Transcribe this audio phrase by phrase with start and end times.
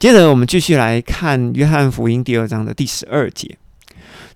[0.00, 3.58] 接着，我们继续来看约翰福音第二章的第十二节。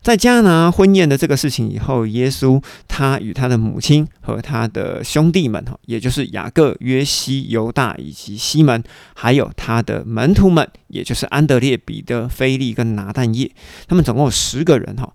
[0.02, 8.84] 在迦拿婚宴的这个事情以后，耶稣他与他的母亲和他的兄弟们，哈，也就是雅各、约西、犹大以及西门，
[9.14, 13.50] 还有他的门徒们，也就是安德烈、彼得、菲利跟拿但业，
[13.88, 15.14] 他们总共有十个人，哈。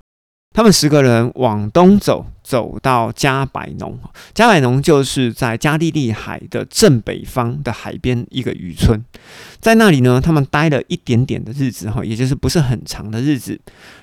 [0.52, 3.97] 他们十个人往东走，走到加百农。
[4.34, 9.00] 加百农就是在加利利海的正北方的海边一个渔村，
[9.59, 13.57] 在那里呢，他们待了一点点的日子，哈，也就是不是很长的日子。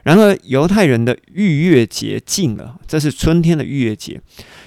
[0.04, 4.20] 然而，犹太人的逾越节近了，这是春天的逾越节，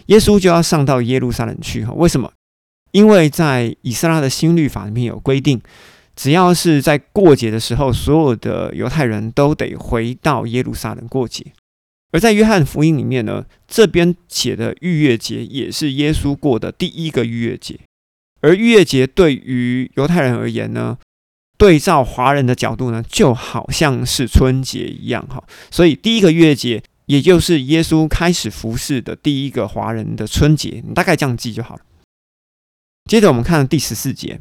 [0.07, 1.93] 耶稣就要上到耶路撒冷去，哈。
[1.93, 2.31] 为什么？
[2.91, 5.59] 因为在以色列的新律法里面有规定，
[6.15, 11.45] 只要是在过节的时候，所有的犹太人都得回到耶路撒冷过节。
[12.11, 17.79] 而在约翰福音里面呢，这边写的逾越节也是耶稣过的第一个逾越节。
[18.41, 20.97] 而逾越节对于犹太人而言呢，
[21.57, 25.43] 对照华人的角度呢，就好像是春节一样哈。
[25.69, 31.81] 所以第一个逾越节，也就是耶稣开始服侍的第一个华人的春节，你大概这样记就好了。
[33.09, 34.39] 接着我们看第十四节。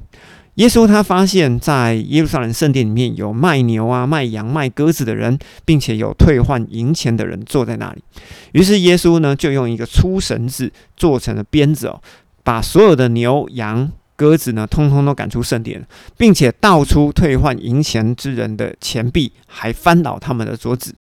[0.59, 8.03] 耶稣他发现，在耶路撒冷圣殿里面有卖牛啊、卖羊、卖鸽子的人，并且有退换银钱的人坐在那里。
[8.51, 12.03] 于是耶稣呢，就用一个粗绳子做成了鞭子哦，
[12.43, 15.87] 把所有的牛羊鸽子呢，通通都赶出圣殿，
[16.17, 20.93] 并且倒出退换银钱之人的钱币，还翻倒他们的桌子。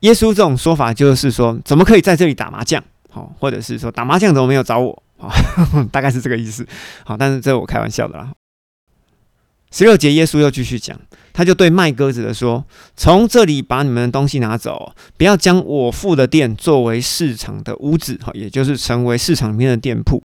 [0.00, 2.80] 耶稣这种说法就是说，怎么可以在这里打麻将？
[3.10, 5.02] 好，或者是说打麻将怎么没有找我？
[5.18, 5.32] 好，
[5.90, 6.64] 大概是这个意思。
[7.04, 8.30] 好，但是这我开玩笑的啦。
[9.76, 10.96] 十六节，耶稣又继续讲，
[11.32, 12.64] 他就对卖鸽子的说
[12.96, 20.22] ：“从这里把你们的东西拿走，不要将我父的店作为市场的屋子，哈，也就是成为市场里面的店铺。”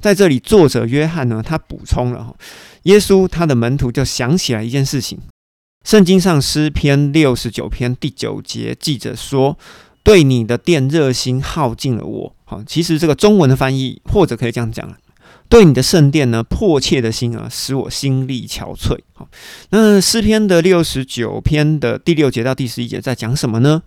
[0.00, 2.34] 在这里，作者约翰呢，他补充了哈，
[2.84, 5.18] 耶稣他的门徒就想起来一件事情，
[5.84, 9.58] 圣经上诗篇六十九篇第九节记着说
[10.02, 14.96] ：“对你的店热心耗尽了我。”好，其实这个中文的翻译或者可以这样讲了。
[15.48, 18.98] 对你的圣殿呢，迫切的心啊，使我心力憔悴。
[19.14, 19.28] 好，
[19.70, 23.82] 那诗篇的六十九篇的第六节到第十一节在讲什么呢？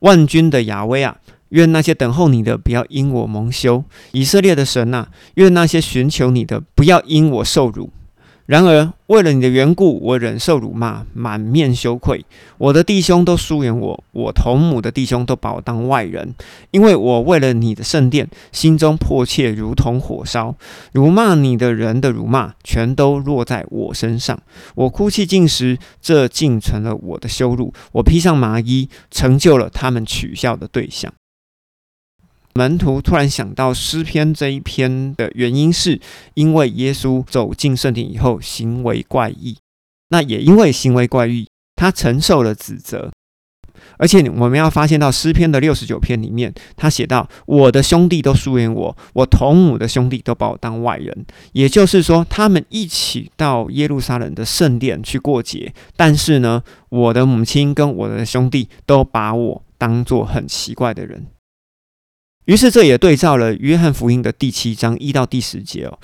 [0.00, 1.16] 万军的雅威啊，
[1.50, 7.90] 愿那些等候你的不要因我蒙羞；以色列的神呐，愿那些寻求你的不要因我受辱。
[8.46, 12.24] 然而，为了你的缘故，我忍受辱骂，满面羞愧。
[12.58, 16.32] 我的弟兄都疏远我，我同母的弟兄都把我当外人，
[16.70, 20.54] 因为我为了你的圣殿，心中迫切如同火烧。
[20.92, 24.40] 辱骂你的人的辱骂，全都落在我身上。
[24.76, 27.74] 我哭泣进食，这竟成了我的羞辱。
[27.90, 31.12] 我披上麻衣，成就了他们取笑的对象。
[32.56, 36.00] 门徒突然想到诗篇这一篇的原因，是
[36.34, 39.56] 因为耶稣走进圣殿以后行为怪异，
[40.08, 41.46] 那也因为行为怪异，
[41.76, 43.10] 他承受了指责。
[43.98, 61.26] 而且我们要发现到诗篇的六十九篇里面，他写到：“我的兄弟都疏远我，我同母的兄弟都把我当外人。”也就是说，他们一起到耶路撒冷的圣殿去过节，但是呢，我的母亲跟我的兄弟都把我当做很奇怪的人。
[62.46, 65.98] 于是，这也对照了约翰福音的第七章一到第十节哦。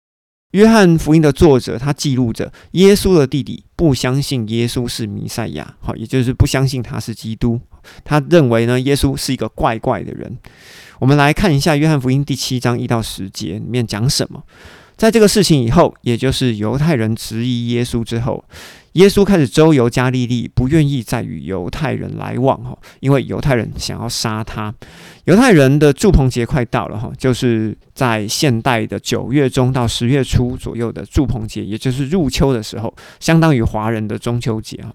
[0.50, 7.60] 约翰福音的作者他记录着耶稣的弟弟不相信耶稣是弥赛亚，好，也就是不相信他是基督。
[8.04, 10.36] 他认为呢，耶稣是一个怪怪的人。
[10.98, 14.42] 我们来看一下约翰福音第七章一到十节里面讲什么。
[14.96, 18.44] 在这个事情以后，也就是犹太人质疑耶稣之后。
[18.92, 24.74] 耶稣开始周游加利利，不愿意再与犹太人来往哈，因为犹太人想要杀他。
[25.24, 34.92] 犹太人的祝棚节快到了哈，就是在现代的九月中到十月初左右的祝棚节，也就是入秋的时候，相当于华人的中秋节哈。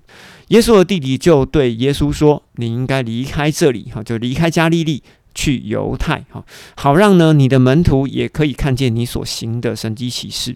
[0.49, 5.01] 耶稣的弟弟就对耶稣说：“你应该离开这里哈，就离开加利利
[5.33, 10.55] 去犹太哈，好让呢你的门徒也可以看见你所行的神迹奇事。”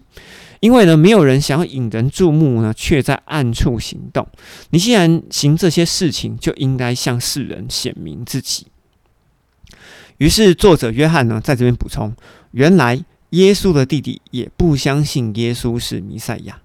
[0.62, 4.24] 因为呢，没有人想要引人注目呢，却在暗处行动。
[4.70, 8.68] 你既然行这些事情，就应该向世人显明自己。
[10.18, 12.14] 于是，作者约翰呢，在这边补充：
[12.52, 16.60] 原来耶稣的弟弟也不相信耶稣是弥赛亚。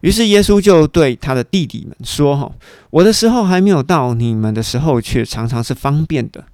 [0.00, 2.50] 于是耶稣就对他的弟弟们说：“哈，
[2.88, 6.46] 我的时候还没有到，你们的时候却常常是方便的。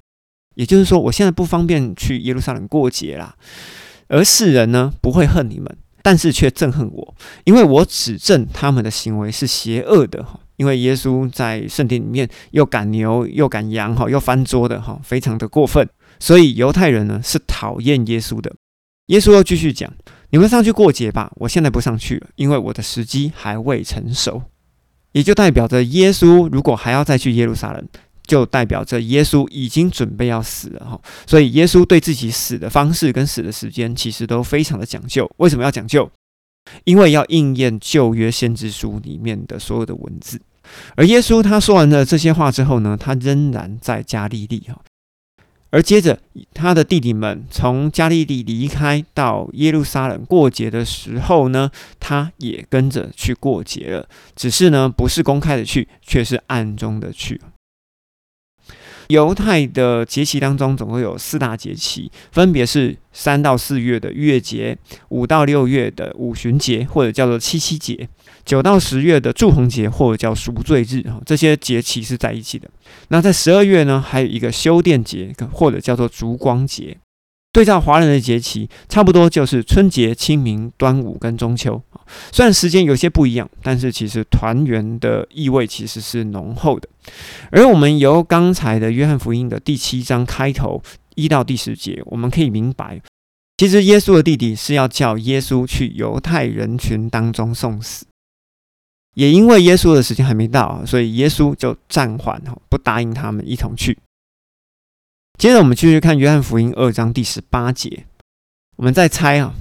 [0.55, 3.37] 也就是说，我现在不方便去耶路撒冷过节啦，
[4.09, 5.73] 而世人呢，不会恨你们。”
[6.03, 10.39] 但是却憎恨我，因为我指证他们的行为是邪恶的哈。
[10.57, 15.89] 因为耶稣在圣殿里面又赶牛又赶羊哈，又翻桌的哈，非常的过分。
[16.19, 18.53] 所以犹太人呢是讨厌耶稣的。
[19.07, 19.91] 耶稣又继续讲，
[20.29, 24.43] 你们上去过节吧，我现在不上去了，因为我的时机还未成熟。”
[25.13, 27.85] 也就代表着耶稣如果还要再去耶路撒冷，
[28.31, 31.01] 就代表着耶稣已经准备要死了哈。
[31.27, 35.29] 所以耶稣对自己死的方式跟死的时间其实都非常的讲究。
[35.35, 36.09] 为什么要讲究？
[36.85, 40.39] 因为要应验旧约先知书里面的所有的文字。
[40.95, 44.79] 而耶稣他说完了这些话之后呢，他仍然在加利利哈。
[45.71, 46.19] 而接着，
[46.53, 51.69] 他的弟弟们从加利利离开到耶路撒冷过节的时候呢，
[51.99, 54.07] 他也跟着去过节了。
[54.35, 57.41] 只是呢，不是公开的去，却是暗中的去。
[59.11, 64.77] 犹太的节期当中，总共有四大节期，分别是三到四月的月节，
[65.09, 68.07] 五到六月的五旬节，或者叫做七七节；
[68.43, 71.01] 九到十月的祝红节，或者叫赎罪日。
[71.03, 72.67] 哈，这些节期是在一起的。
[73.09, 76.97] 那在十二月呢，还有一个修殿节，或者叫做烛光节。
[77.53, 81.83] 对照华人的节期，差不多就是春节、清明、端午跟中秋。
[82.31, 86.87] 虽然时间有些不一样，但是其实团圆的意味其实是浓厚的。
[87.51, 90.81] 而我们由刚才的约翰福音的第七章开头
[91.15, 93.01] 一到第十节，我们可以明白，
[93.57, 98.05] 其实耶稣的弟弟是要叫耶稣去犹太人群当中送死。
[99.13, 103.97] 也因为耶稣的时间还没到，所以耶稣就暂缓，不答应他们一同去。
[105.37, 108.05] 接着我们继续看约翰福音二章第十八节，
[108.77, 109.53] 我们再猜啊，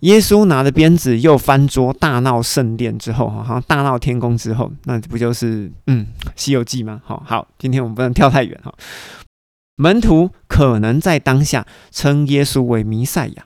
[0.00, 6.06] 耶稣拿着鞭子又翻桌大闹圣殿之后，哈，像大闹天宫之后，那不就是嗯
[6.36, 7.00] 西游记吗？
[7.04, 8.72] 好好，今天我们不能跳太远哈。
[9.76, 13.44] 门徒可能在当下称耶稣为弥赛亚。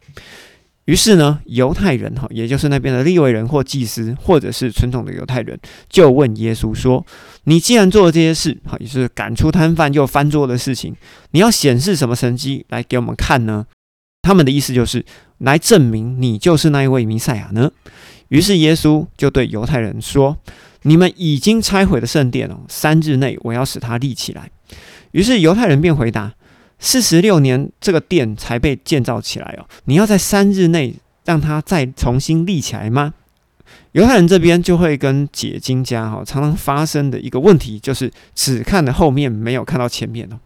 [0.86, 5.58] 于是呢，犹太人哈，也就是那边的利未人或祭司，或者是传统的犹太人，
[5.88, 7.06] 就问耶稣说
[7.44, 10.94] ：“你既然做了这些事，哈，也是赶出摊贩又翻桌的事情，
[11.30, 13.64] 你要显示什么神迹来给我们看呢？”
[14.24, 15.04] 他们的意思就是
[15.38, 17.70] 来证明你就是那一位弥赛亚呢。
[18.28, 20.38] 于是耶稣就对犹太人说
[20.82, 24.50] ：“你们已经拆毁了圣殿哦，三日内我要使它立起来。”
[25.12, 26.32] 于是犹太人便回答。
[26.78, 29.68] 四十六年，这个殿才被建造起来哦。
[29.84, 30.94] 你要在三日内
[31.26, 33.12] 让它再重新立起来吗？
[33.92, 40.40] 犹太人这边就会跟解经家哈常常发生的一个问题，就是只看了后面，没有看到前面哦。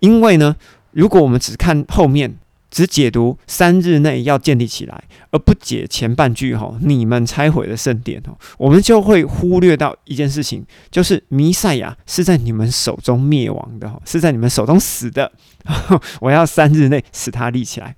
[0.00, 0.54] 因为呢，
[0.92, 2.36] 如果我们只看后面。
[2.74, 15.30] 只解读三日内要建立起来，而不解前半句哈，你们拆毁了圣殿哦，我们就会忽略到一件事情，就是弥赛亚是在你们手中灭亡的哈，是在你们手中死的。
[16.20, 17.94] 我要三日内使他立起来。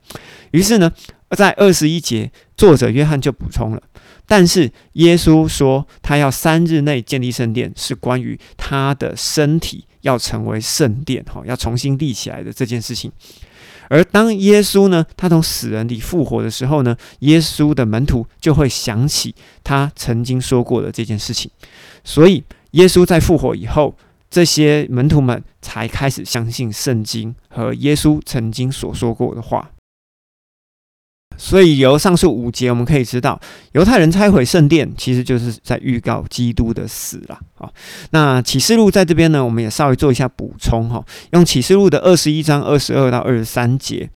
[0.50, 0.92] 于是呢，
[1.30, 3.82] 在二十一节，作者约翰就补充了，
[4.26, 13.10] 但是耶稣说他要三日内建立圣殿，是关于他的身体要成为圣殿哈，要重新立起来的这件事情。
[13.88, 21.50] 而当耶稣呢，他从死人里复活的时候呢，耶稣的门徒就会想起他曾经说过的这件事情，
[22.04, 22.42] 所以
[22.72, 23.96] 耶稣在复活以后，
[24.28, 29.70] 这些门徒们才开始相信圣经和耶稣曾经所说过的话。
[31.36, 33.40] 所以由上述五节我们可以知道，
[33.72, 37.38] 犹太人拆毁圣殿，其实就是在预告基督的死了。
[37.54, 37.72] 好，
[38.10, 41.04] 那启示录在这边呢，我们也稍微做一下补充哈。
[41.32, 44.10] 用启示录的二十一章二十二到二十三节，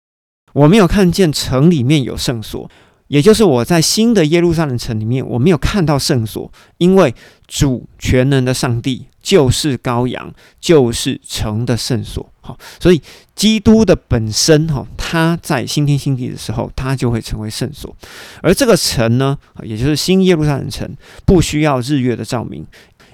[0.52, 2.70] 我没有看见城里面有圣所。
[3.08, 7.14] 也就是我在新的耶路撒冷城里面，我没有看到圣所，因为
[7.46, 12.30] 主全能的上帝就是羔羊，就是城的圣所。
[12.42, 13.00] 好，所以
[13.34, 17.96] 基督的本身哈，他在新天新地的时候，他就会成为圣所。
[18.42, 20.86] 而这个城呢，也就是新耶路撒冷城，
[21.24, 22.66] 不需要日月的照明，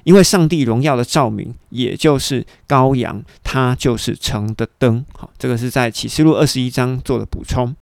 [0.02, 5.06] 因为上帝荣耀的照明，也就是羔羊，它就是城的灯。
[5.16, 7.76] 好，这个是在启示录二十一章做的补充。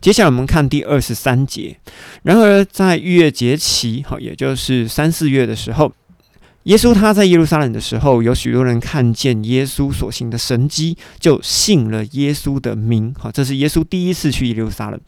[0.00, 1.80] 接下来我们看第二十三节。
[2.22, 5.92] 然而，在逾越节期，好，也就是三四月的时候，
[6.66, 13.14] 耶稣他在耶路撒冷的时候，有许多人看见耶稣所行的神迹，就信了耶稣的名。
[13.16, 15.00] 好，这是耶稣第一次去耶路撒冷。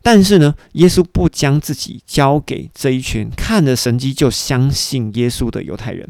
[0.00, 6.08] 但是呢，耶稣不将自己交给这一群看了神迹就相信耶稣的犹太人。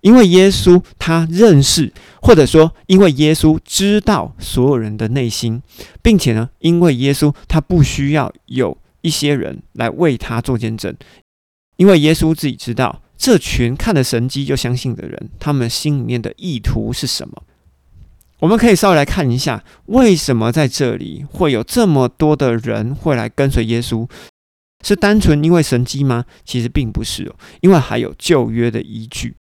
[0.00, 5.62] 因为耶稣他认识，或者说，因为耶稣知道所有人的内心，
[6.02, 10.92] 并且呢，因为耶稣他不需要有一些人来为他做见证，
[11.76, 17.42] 因为耶稣自己知道这群看了神迹就相信的人，他们心里面的意图是什么。
[18.40, 24.06] 我们可以稍微来看一下，为什么在这里会有这么多的人会来跟随耶稣？
[24.84, 26.26] 是单纯因为神迹吗？
[26.44, 29.34] 其实并不是哦，因为还有旧约的依据。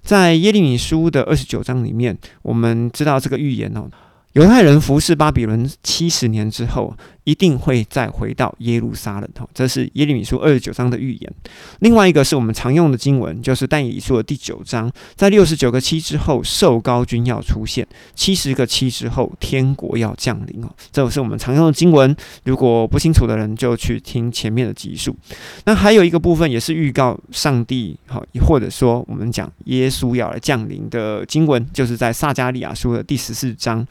[0.00, 3.90] 在耶利米书的二十九章里面，我们知道这个预言哦，
[4.34, 6.94] 犹太人服侍巴比伦七十年之后。
[7.24, 11.34] 一定会再回到耶路撒冷，哈，这是耶利米书二十九章的预言。
[11.80, 17.82] 另外一个是我们常用的经文，就是但以理书的第九章，在六十九个七之后，受高君要出现；
[18.14, 20.68] 七十个七之后，天国要降临哦。
[20.92, 22.14] 这是我们常用的经文。
[22.44, 25.16] 如果不清楚的人，就去听前面的集数。
[25.64, 33.86] 那还有一个部分，也是预告上帝，哈，或者说我们讲耶稣要来降临的经文，就是在撒加利亚书的第十四章，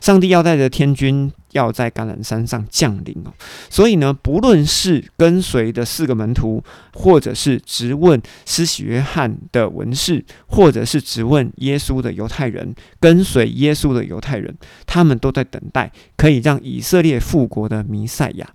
[0.00, 1.32] 上帝要带着天君。
[1.52, 3.32] 要在橄榄山上降临哦，
[3.70, 6.62] 所以呢，不论是跟随的四个门徒，
[6.92, 18.50] 或者是直问施洗约翰的文士，或者是直问耶稣的犹太人，跟随耶稣的犹太人，他们都在等待可以让以色列复国的弥赛亚。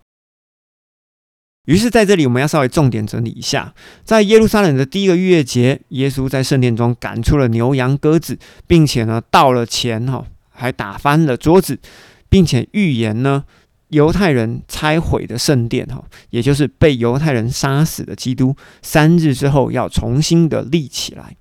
[1.66, 3.74] 于是，在这里我们要稍微重点整理一下，
[4.04, 10.26] 在耶路撒冷的第一个逾越节，耶稣在圣殿中赶出了牛羊鸽子，并且呢，到了前哈，
[10.62, 11.80] 还打翻了桌子。
[12.30, 13.44] 并且预言呢，
[13.90, 21.36] 犹太人拆毁的圣殿，哈，也就是被犹太人杀死的基督，三日之后要重新的立起来。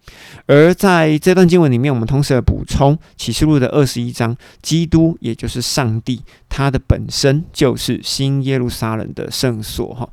[0.47, 10.11] 而在这段经文里面，我们同时的补充启示录的二十一章，基督也就是上帝，他的本身就是新耶路撒冷的圣所，哈。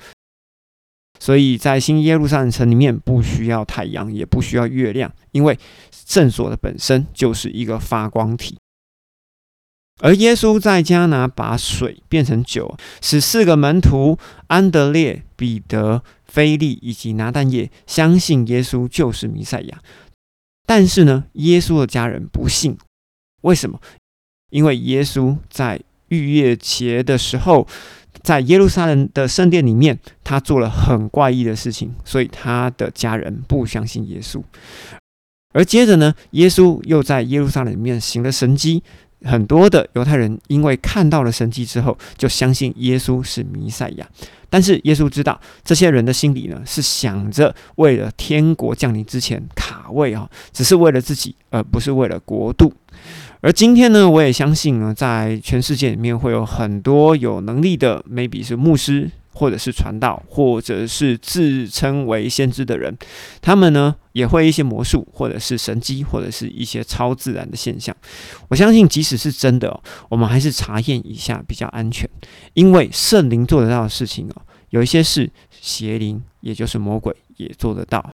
[1.19, 5.57] 所以在新耶路撒冷城里面，不需要太阳，也不需要月亮，因为
[5.91, 8.59] 圣所的本身就是一个发光体。
[9.99, 19.81] 而耶稣在迦拿把水变成酒，使四个门徒安德烈、彼得、菲利以及拿但业相信耶稣就是弥赛亚。
[20.67, 22.77] 但是呢，耶稣的家人不信，
[23.41, 23.79] 为什么？
[24.51, 27.67] 因为耶稣在逾越节的时候，
[28.21, 34.43] 在耶路撒冷的圣殿里面，他做了很怪异的事情，所以他的家人不相信耶稣。
[35.53, 38.83] 而接着呢，耶稣又在耶路撒冷里面行了神迹。
[39.23, 44.07] 很多的犹太人因为看到了神迹之后，就相信耶稣是弥赛亚。
[44.49, 52.71] 但是耶稣知道这些人的心里呢，是想着为了天国降临之前卡位啊，只是为了自己，而不是为了国度。
[53.41, 59.11] 而今天呢，我也相信呢，在全世界里面会有很多有能力的，maybe 是牧师。
[59.37, 62.97] 或者是传道，或者是自称为先知的人，
[63.39, 67.95] 他们呢也会一些魔术，或者是神机，或者是一些超自然的现象。
[68.49, 69.79] 我相信，即使是真的，
[70.09, 72.09] 我们还是查验一下比较安全，
[72.55, 74.41] 因为圣灵做得到的事情哦，
[74.71, 78.09] 有一些是邪灵，也就是魔鬼也做得到。